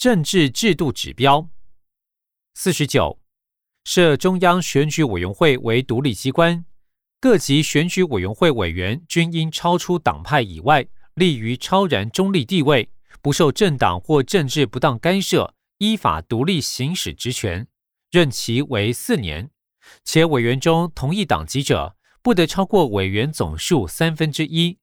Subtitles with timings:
[0.00, 1.50] 政治制度指标。
[2.54, 3.20] 四十九，
[3.84, 6.64] 设中央选举委员会为独立机关，
[7.20, 10.86] 各级选举委员会委员均应超出党派以外，
[11.16, 12.88] 立于超然中立地位，
[13.20, 17.68] 不受政党或政治不当干涉，依法独立行使职权，
[18.10, 19.50] 任期为四年。
[20.02, 24.78] 且委员中同一党籍者，不得超过委员总数三分之一。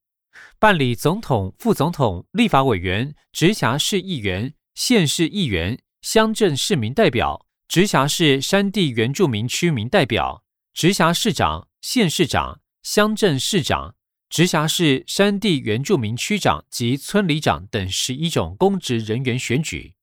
[0.59, 13.95] 办理总统、副总统、立法委员、直辖市议员、县市议员、乡镇市民代表、直辖市山地原住民区民代表、直辖市长、县市长、乡镇市长、
[14.29, 19.95] 直辖市山地原住民区长及村里长等十一种公职人员选举。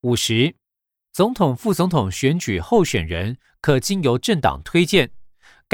[0.00, 0.56] 五十，
[1.12, 5.10] 总统、副总统选举候选人可经由政党推荐。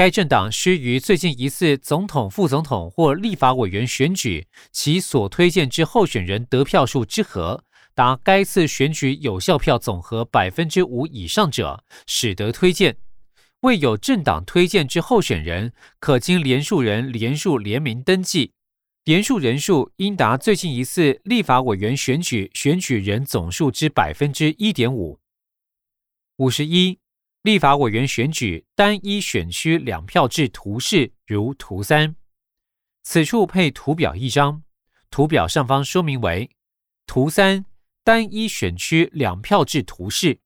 [0.01, 12.97] 该政党需于最近一次总统、副总统或立法委员选举，其所推荐之候选人得票数之和达该次选举有效票总和百分之五以上者，使得推荐。
[13.59, 18.53] 未有政党推荐之候选人，可经连署人连署联名登记，
[19.03, 25.19] 连署人数应达最近一次立法委员选举选举人总数之百分之一点五。
[26.37, 26.97] 五十一。
[27.43, 32.15] 立法委员选举单一选区两票制图示如图三，
[33.01, 34.61] 此处配图表一张，
[35.09, 36.51] 图表上方说明为
[37.07, 37.65] 图三
[38.03, 40.39] 单一选区两票制图示。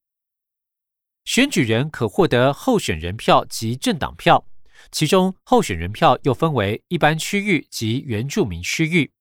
[1.26, 4.48] 选举人可获得候选人票及政党票，
[4.90, 9.12] 其中候选人票又分为一般区域及原住民区域。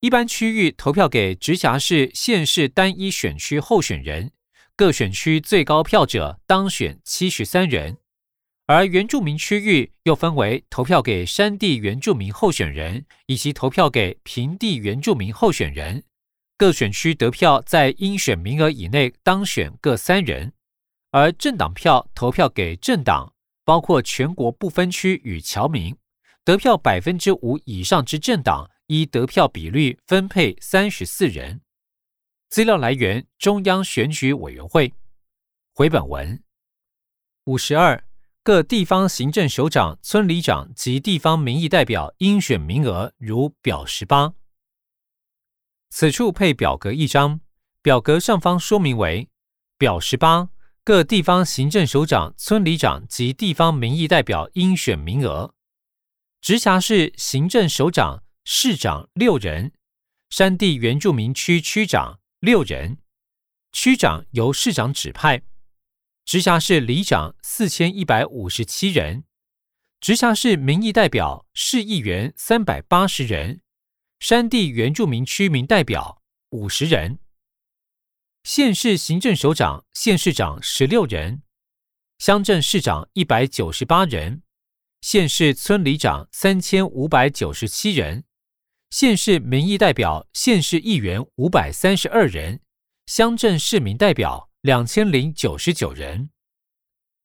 [0.00, 4.32] 一般区域投票给直辖市、县市单一选区候选人。
[4.74, 7.98] 各选区最高票者当选七十三人，
[8.66, 16.02] 而原住民区域又分为投票给山地原住民候选人以及投票给平地原住民候选人。
[16.56, 20.54] 各选区得票在应选名额以内当选各三人，
[21.10, 23.34] 而政党票投票给政党，
[23.64, 25.94] 包括全国不分区与侨民，
[26.44, 31.60] 得票百分之五以上之政党依得票比率分配三十四人。
[32.52, 34.92] 资料来源：中央选举委员会。
[35.72, 36.44] 回本文
[37.44, 38.04] 五十二，
[38.42, 44.34] 各地方行政首长、村里长及地方民意代表应选名额如表十八。
[45.88, 47.40] 此处配表格一张，
[47.80, 49.30] 表格上方说明为
[49.78, 50.50] 表十八，
[50.84, 55.54] 各地方行政首长、村里长及地方民意代表应选名额：
[56.42, 59.72] 直辖市行政首长、市长六人，
[60.28, 62.18] 山地原住民区区长。
[62.42, 62.98] 六人，
[63.70, 65.42] 区长由市长指派；
[66.24, 69.22] 直辖市里长四千一百五十七人，
[70.00, 73.60] 直辖市民意代表、市议员三百八十人，
[74.18, 76.20] 山地原住民区民代表
[76.50, 77.20] 五十人，
[78.42, 81.44] 县市行政首长、县市长十六人，
[82.18, 84.42] 乡镇市长一百九十八人，
[85.00, 88.24] 县市村里长三千五百九十七人。
[88.92, 92.60] 县市民意代表、县市议员五百三十二人，
[93.06, 96.28] 乡镇市民代表两千零九十九人。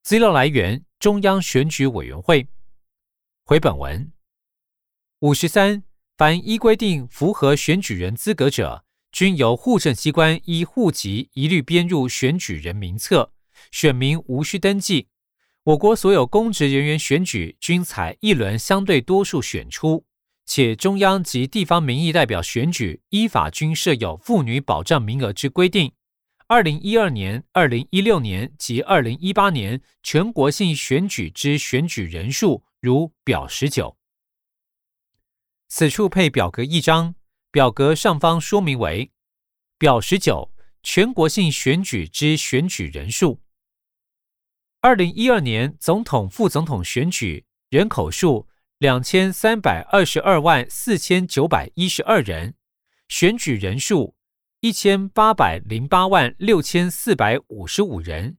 [0.01, 2.47] 资料来源：中央选举委员会。
[3.43, 4.13] 回本文
[5.19, 5.83] 五十三，
[6.15, 13.33] 凡依规定符合选举人资格者，均由户政机关依户籍一律编入选举人名册，
[13.71, 15.09] 选民无需登记。
[15.63, 20.05] 我国所有公职人员选举均采一轮相对多数选出。
[20.47, 25.91] 且中央及地方民意代表选举依法均设有妇女保障名额之规定。
[26.47, 33.97] 二零一二年、二零一六年及二零一八年全国性选举之选举人数如表十九。
[35.67, 37.15] 此处配表格一张，
[37.51, 39.11] 表格上方说明为
[39.77, 43.41] 表十九全国性选举之选举人数。
[44.79, 48.46] 二零一二年总统、副总统选举人口数。
[48.79, 52.53] 两千三百二十二万四千九百一十二人，
[53.07, 54.15] 选举人数
[54.59, 58.37] 一千八百零八万六千四百五十五人，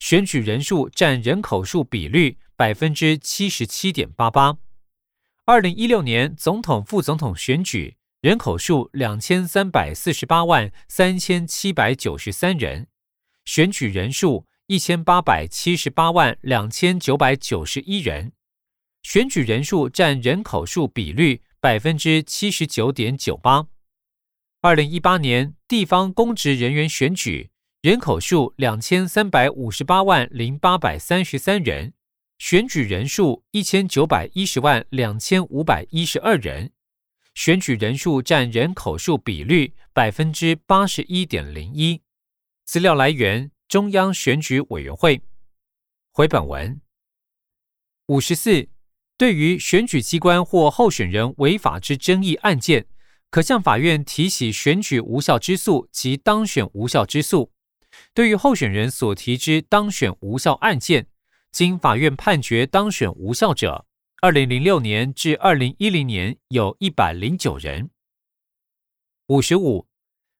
[0.00, 4.58] 选举人数占人口数比率百分之七十七点八八。
[5.44, 12.88] 二零一六年总统、副总统选举人口数两千三百四十八万三千七百九十三人，
[13.44, 18.32] 选举人数一千八百七十八万两千九百九十一人。
[19.10, 23.66] 选举人数占人口数比率百分之七十九点九八。
[24.60, 27.50] 二零一八年地方公职人员选举
[27.80, 31.94] 人口数两千三百五十八万零八百三十三人，
[32.36, 36.70] 选举人数一千九百一十万两千五百一十二人，
[37.32, 42.02] 选举人数占人口数比率百分之八十一点零一。
[42.66, 45.22] 资料来源：中央选举委员会。
[46.12, 46.82] 回本文
[48.08, 48.68] 五十四。
[49.18, 52.86] 对于选举机关或候选人违法之争议案件，
[53.30, 57.50] 可向法院提起选举无效之诉及当选无效之诉。
[58.14, 61.08] 对于候选人所提之当选无效案件，
[61.50, 63.86] 经法院判决当选无效者，
[64.22, 67.90] 二零零六年至二零一零年有一百零九人。
[69.26, 69.88] 五十五，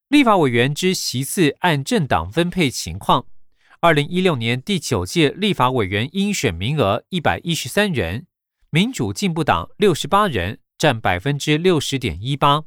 [0.07, 3.27] 立法委员之席次按政党分配情况，
[3.81, 8.27] 二零一六年第九届立法委员应选名额一百一十三人。
[8.70, 12.67] 民主进步党六十八人，占百分之六十点一八；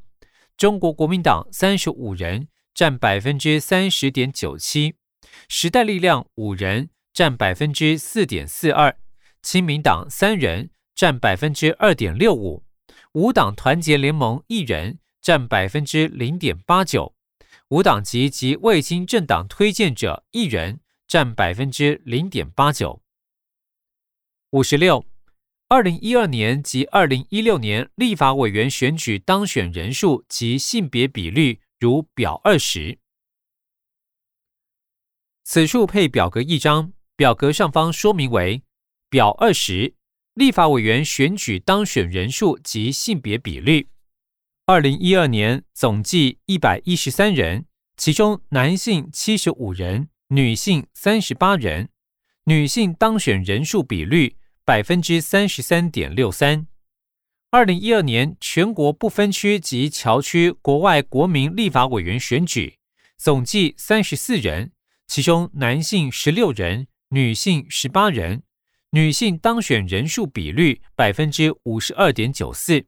[0.57, 4.95] 中国国民党三十五人，占百分之三十点九七；
[5.47, 8.93] 时代力量五人，占百分之四点四二；
[9.43, 12.63] 亲民党三人，占百分之二点六五；
[13.11, 17.13] 五党团结联盟一人，占百分之零点八九；
[17.67, 23.03] 五党籍及未经政党推荐者一人，占百分之零点八九。
[24.49, 25.10] 五十六。
[25.71, 32.99] 二零一二年及二零一六年立法委员选举当选人数及性别比率如表二十。
[35.45, 38.63] 此处配表格一张，表格上方说明为
[39.09, 39.95] 表二十，
[40.33, 43.87] 立法委员选举当选人数及性别比率。
[44.65, 47.65] 二零一二年总计一百一十三人，
[47.95, 51.87] 其中男性七十五人，女性三十八人，
[52.43, 54.35] 女性当选人数比率。
[54.63, 56.67] 百分之三十三点六三。
[57.49, 62.77] 二零一二年全国不分区及侨区国外国民立法委员选举，
[63.17, 64.71] 总计三十四人，
[65.07, 68.43] 其中男性十六人，女性十八人，
[68.91, 72.85] 女性当选人数比率百分之五十二点九四。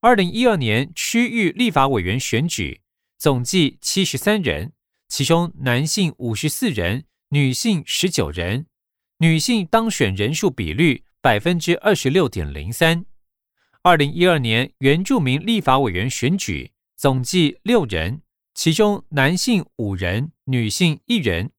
[0.00, 2.82] 二零一二年区域立法委员选举，
[3.16, 4.72] 总计七十三人，
[5.08, 8.66] 其中男性五十四人，女性十九人。
[9.22, 13.04] 女性当选人数比率百分之二十六点零三。
[13.82, 18.22] 二零一二年原住民立法委员选举总计六人，
[18.54, 21.50] 其中男性五人，女性一人。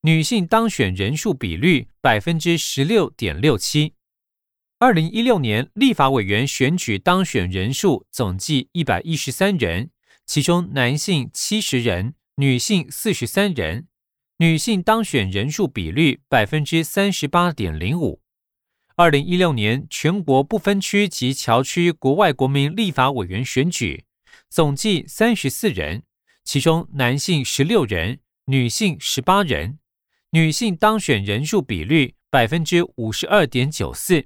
[0.00, 3.92] 女性当选人数比率百分之十六点六七。
[4.78, 9.90] 二零一六年立法委员选举当选人数总计一百一十三人，
[10.24, 13.88] 其中男性七十人，女性四十三人。
[14.40, 18.22] 女性当选人数比率百分之三十八点零五。
[18.96, 24.06] 二零一六年全国不分区及侨区国外国民立法委员选举，
[24.48, 26.04] 总计三十四人，
[26.42, 29.78] 其中男性十六人，女性十八人。
[30.30, 34.24] 女性当选人数比率百分之五十二点九四。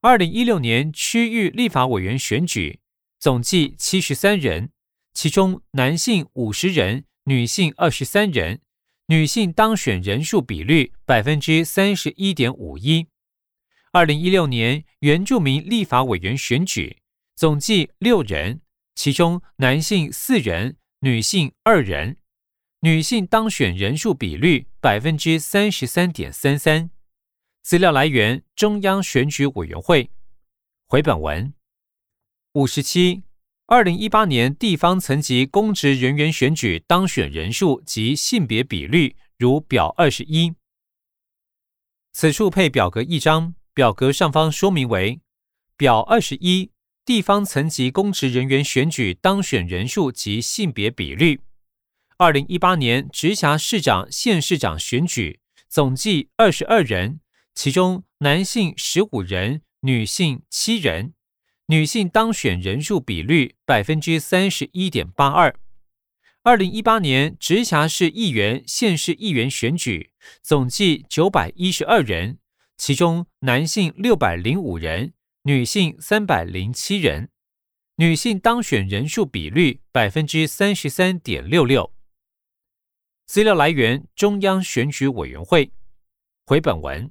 [0.00, 2.80] 二零一六年区域立法委员选举，
[3.20, 4.72] 总计七十三人，
[5.14, 8.60] 其中男性五十人，女性二十三人。
[9.12, 13.08] 女性当选人数比率百分之三十一点五一。
[13.92, 16.96] 二零一六年原住民立法委员选举，
[17.36, 18.62] 总计六人，
[18.94, 22.16] 其中男性四人，女性二人。
[22.80, 26.90] 女性当选人数比率百分之三十三点三三。
[27.62, 30.10] 资料来源：中央选举委员会。
[30.86, 31.52] 回本文
[32.54, 33.24] 五十七。
[33.72, 40.52] 二零一八年地方层级公职人员选举当选人数及性别比率如表二十一。
[42.12, 45.22] 此处配表格一张，表格上方说明为
[45.74, 46.70] 表二十一
[47.06, 51.40] 地方层级公职人员选举当选人数及性别比率。
[52.18, 57.20] 二零一八年直辖市长、县市长选举总计二十二人，
[57.54, 61.14] 其中男性十五人，女性七人。
[61.72, 65.58] 女性当选人数比率百分之三十一点八二。
[66.42, 70.12] 二零一八年直辖市议员、县市议员选举
[70.42, 72.36] 总计九百一十二人，
[72.76, 75.14] 其中男性六百零五人，
[75.44, 77.30] 女性三百零七人。
[77.96, 81.94] 女性当选人数比率百分之三十三点六六。
[83.24, 85.72] 资料来源：中央选举委员会。
[86.44, 87.10] 回本文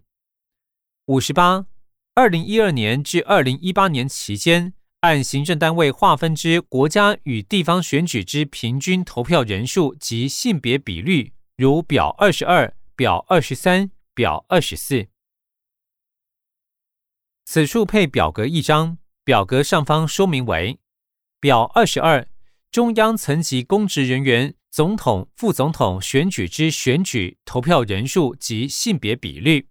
[1.06, 1.66] 五十八。
[2.14, 15.08] 二零一二年至二零一八年期间，按行政单位划分之国家与地方选举之平均投票人数及性别比率，如表二十二、表二十三、表二十四。
[17.46, 20.82] 此处配表格一张，表格上方说明为
[21.40, 22.28] 表二十二：
[22.70, 29.70] 中央层级公职人员总统、副总统选举之选举投票人数及性别比率。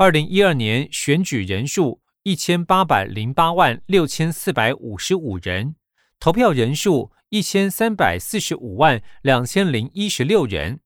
[0.00, 5.74] 二零一二年选举人数一千八百零八万六千四百五十五人，
[6.20, 10.78] 投票人数一千三百四十五万两千零一十六人，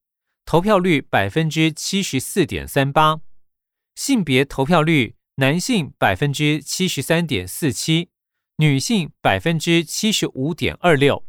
[0.46, 3.20] 投票率百分之七十四点三八。
[3.94, 8.08] 性别投票率，男性百分之七十三点四七，
[8.56, 11.22] 女性百分之七十五点二六。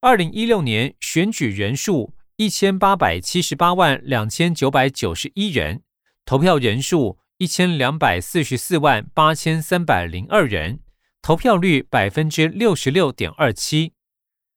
[0.00, 5.84] 二零一六年选举人数一千八百七十八万两千九百九十一人，
[6.28, 10.80] 投票人数一千两百四十四万八千三百零二人，
[11.22, 13.94] 投票率百分之六十六点二七。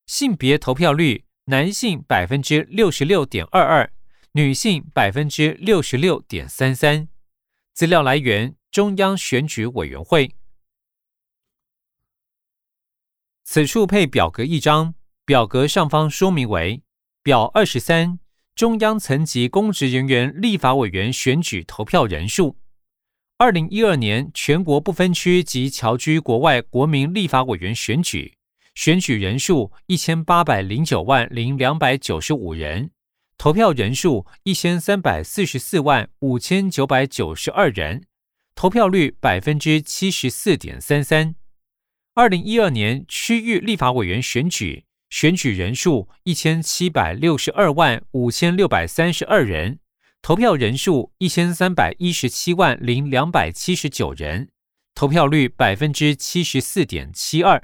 [0.06, 3.94] 性别投票率，男性百分之六十六点二二，
[4.34, 7.08] 女性百分之六十六点三三。
[7.72, 10.36] 资料来源：中央选举委员会。
[13.46, 14.94] 此处配表格一张。
[15.24, 16.84] 表格上方说明为
[17.24, 18.20] 表二十三，
[18.56, 22.58] 中央层级公职人员立法委员选举投票人数。
[23.38, 28.36] 二零一二年全国不分区及侨居国外国民立法委员选举，
[28.76, 32.92] 选举人数一千八百零九万零两百九十五人，
[33.40, 38.04] 投票人数一千三百四十四万五千九百九十二人，
[38.54, 41.34] 投票率百分之七十四点三三。
[42.14, 44.84] 二零一二年区域立法委员选举。
[45.12, 49.80] 选举人数一千七百六十二万五千六百三十二人，
[50.22, 54.48] 投票人数一千三百一十七万零两百七十九人，
[54.96, 57.62] 投票率百分之七十四点七二。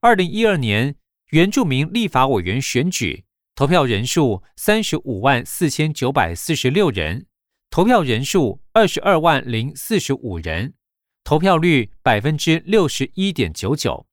[0.00, 0.96] 二零一二年
[1.28, 7.26] 原住民立法委员选举，投票人数三十五万四千九百四十六人，
[7.68, 10.72] 投票人数二十二万零四十五人，
[11.22, 14.06] 投票率百分之六十一点九九。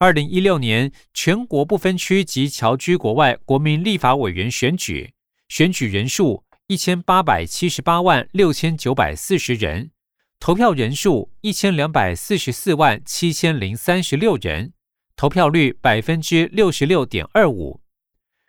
[0.00, 5.12] 二零一六年全国不分区及侨居国外国民立法委员选举，
[5.48, 9.90] 选举人数一千八百七十八万六千九百四十人，
[10.38, 14.72] 投票人数一千两百四十四万七千零三十六人，
[15.16, 17.80] 投票率百分之六十六点二五。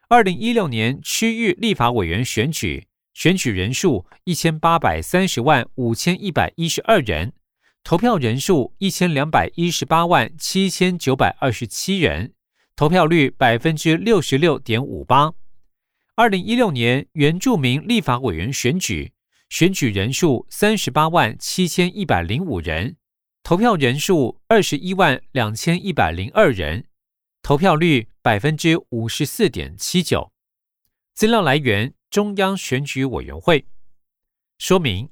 [0.08, 7.34] 二零一六年区域立法委员选举，选举人数一千八百三十万五千一百一十二人。
[7.84, 12.34] 投票人数一千两百一十八万七千九百二十七人，
[12.76, 15.34] 投票率百分之六十六点五八。
[16.16, 19.14] 二零一六年原住民立法委员选举，
[19.50, 22.98] 选举人数三十八万七千一百零五人，
[23.42, 26.86] 投票人数二十一万两千一百零二人，
[27.42, 30.32] 投票率百分之五十四点七九。
[31.16, 33.66] 资料来源：中央选举委员会。
[34.60, 35.10] 说明。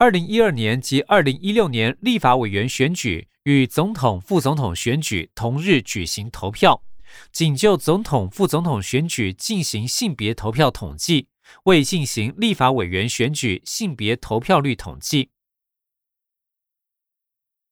[0.00, 6.82] 二零一二年及二零一六年立法委员选举与总统、副总统选举同日举行投票，
[7.30, 11.28] 仅就总统、副总统选举进行性别投票统计，
[11.64, 15.28] 未进行立法委员选举性别投票率统计。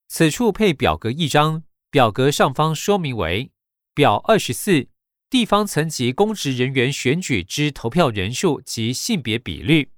[0.07, 3.51] 此处配表格一张，表格上方说明为
[3.95, 4.87] 表二十四，
[5.31, 9.89] 地方层级公职人员选举之投票人数及性别比率。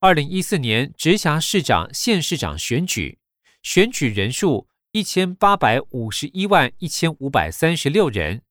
[0.00, 3.18] 二零一四年直辖市长、县市长选举，
[3.64, 8.42] 选举人数一千八百五十一万一千五百三十六人，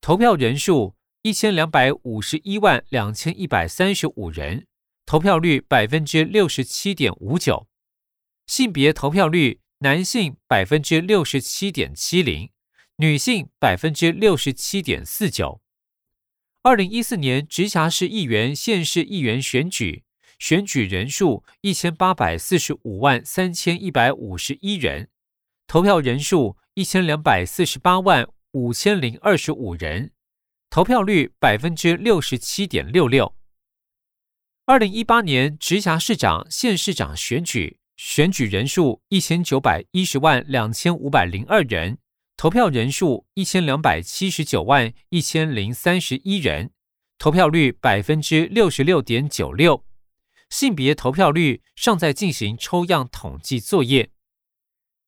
[0.00, 4.68] 投票人数一千两百五十一万两千一百三十五人，
[5.04, 7.66] 投票率百分之六十七点五九。
[8.46, 12.50] 性别投票率，男性百分之六十七点七零，
[12.98, 15.60] 女性百分之六十七点四九。
[16.62, 20.04] 二零一四年直辖市议员、县市议员选举。
[20.42, 25.08] 选举人数一千八百四十五万三千一百五十一人，
[25.68, 30.10] 投票人数一千两百四十八万五千零二十五人，
[30.68, 33.36] 投票率百分之六十七点六六。
[34.66, 41.98] 二零一八年直辖市长、县市长选举，选举人数一千九百一十万两千五百零二人，
[42.36, 46.72] 投票人数一千两百七十九万一千零三十一人，
[47.16, 49.84] 投票率百分之六十六点九六。
[50.52, 54.10] 性别投票率尚在进行抽样统计作业。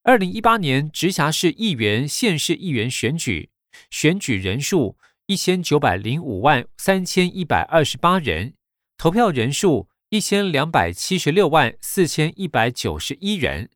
[0.01, 3.51] 二零一八年直辖市议员、县市议员选举，
[3.91, 4.97] 选举人数
[5.27, 8.55] 一千九百零五万三千一百二十八人，
[8.97, 13.69] 投票人数一千两百七十六万四千一百九十一人，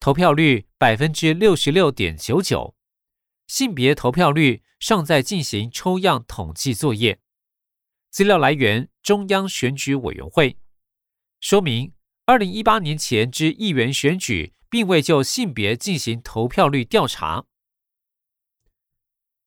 [0.00, 2.74] 投票率百分之六十六点九九。
[3.46, 7.20] 性别投票率尚在进行抽样统计作业。
[8.10, 10.56] 资料来源：中央选举委员会。
[11.42, 11.92] 说明：
[12.24, 17.46] 二零一八年前之议员选举，并未就性别进行投票率调查。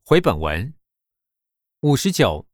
[0.03, 0.73] 回本文
[1.79, 2.45] 五十九，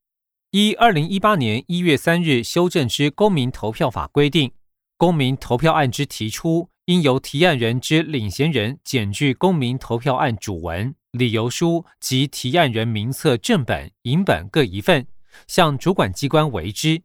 [0.52, 4.52] 一二零一八年一月三日修正之公民投票法规定，
[4.96, 15.08] 公民投票案之提出，应由提案人之领衔人检具公民投票案主文、理由书及提案人名册正本、影本各一份，
[15.48, 17.02] 向主管机关为之。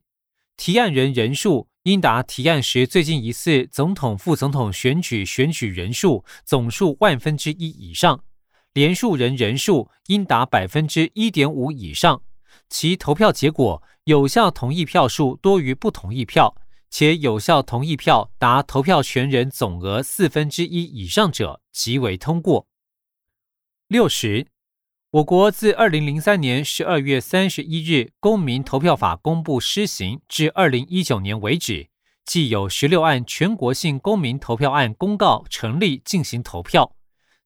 [0.59, 8.25] 提案人人数应达提案时最近一次总统、副总统选举选举人数总数万分之一以上，
[8.73, 12.21] 连数人人数应达百分之一点五以上，
[12.69, 16.57] 其投票结果有效同意票数多于不同意票。
[16.91, 22.67] 且有效同意票达投票权人总额四分之一以上者，即为通过。
[23.87, 24.49] 六十，
[25.17, 31.89] 我国自二零零三年十二月三十一日《公民投票法》公布施行至二零一九年为止，
[32.27, 36.95] 既有十六案全国性公民投票案公告成立进行投票，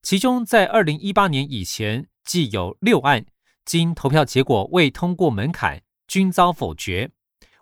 [0.02, 3.26] 其中在二零一八年以前，既有六案
[3.64, 7.12] 经投票结果未通过门槛，均遭否决。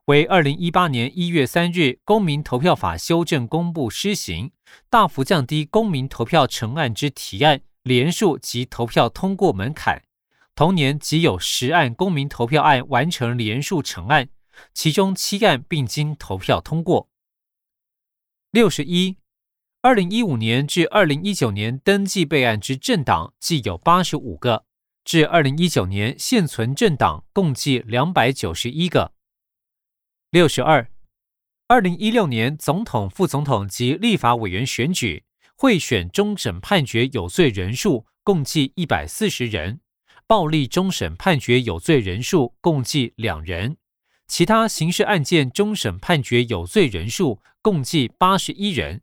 [0.07, 4.53] 为二零一八年一月三日《公民投票法》修正公布施行，
[4.89, 10.05] 大幅降低公民投票成案之提案连数及投票通过门槛。
[10.55, 14.29] 同年即有十案公民投票案完成连数成案，
[14.75, 17.09] 其中七案并经投票通过。
[18.51, 19.19] 六十一，
[19.83, 24.65] 二零一五年至二零一九年登记备案之政党计有八十五个，
[25.05, 29.13] 至二零一九年现存政党共计两百九十一个。
[30.31, 30.91] 六十二，
[31.69, 35.25] 二零一六年总统、副总统及立法委员选举
[35.61, 39.81] 贿选终审判决有罪人数共计一百四十人，
[40.25, 43.77] 暴力终审判决有罪人数共计两人，
[44.29, 49.03] 其他刑事案件终审判决有罪人数共计八十一人。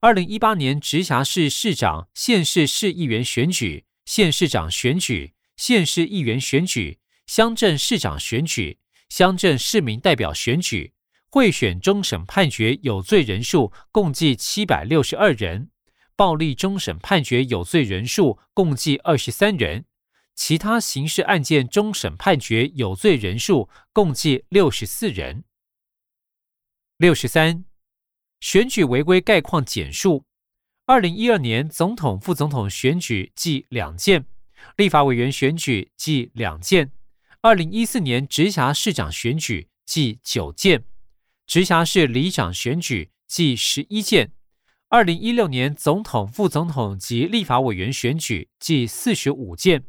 [0.00, 8.80] 二零一八年直辖市市长、县市市议员选举、县市长选举、县市议员选举、乡镇市长选举。
[9.08, 10.94] 乡镇市民代表选举
[11.30, 15.70] 贿选终审判决有罪人数共计七百六十二人，
[16.16, 19.84] 暴力终审判决有罪人数共计二十三人，
[20.34, 25.44] 其他刑事案件终审判决有罪人数共计六十四人。
[26.96, 27.66] 六十三，
[28.40, 30.24] 选举违规概况简述：
[30.86, 34.24] 二零一二年总统、副总统选举计两件，
[34.76, 36.92] 立法委员选举计两件。
[37.42, 40.84] 二零一四年直辖市长选举计九件，
[41.46, 44.32] 直辖市里长选举计十一件。
[44.88, 49.84] 二零一六年总统、副总统及立法委员选举计四十五件。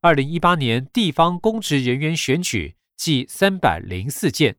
[0.00, 4.56] 二零一八年地方公职人员选举计三百零四件。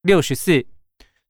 [0.00, 0.66] 六十四，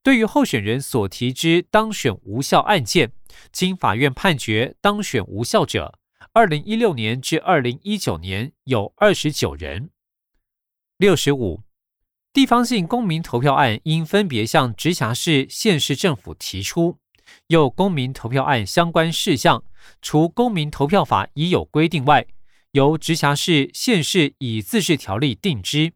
[0.00, 3.10] 对于候选人所提之当选无效案件，
[3.50, 5.98] 经法院判决当选无效者。
[6.32, 9.90] 二零一六年至二零一九年有二十九人。
[10.98, 11.62] 六十五，
[12.36, 16.98] 地方性公民投票案应分别向直辖市、县市政府提出。
[17.46, 19.64] 有公民投票案相关事项，
[20.02, 22.26] 除公民投票法已有规定外，
[22.72, 25.94] 由直辖市、县市以自治条例定之。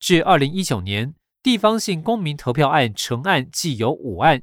[0.00, 4.40] 至二零一九年，地方性公民投票案成案计有五案。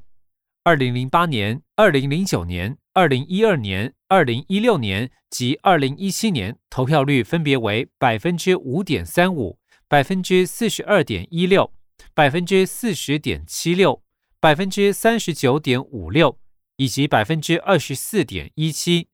[0.63, 2.77] 二零零八年、二零零九年。
[2.95, 9.57] 二零一二年、二零一六年及二零一七年投票率分别为百分之五点三五、
[9.93, 11.71] 百分之四十二点一六、
[12.15, 14.01] 百分之四十点七六、
[14.39, 16.39] 百分之三十九点五六
[16.77, 19.07] 以及百分之二十四点一七。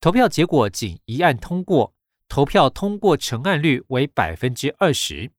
[0.00, 1.96] 投票结果仅一案通过，
[2.28, 5.32] 投票通过成案率为百分之二十。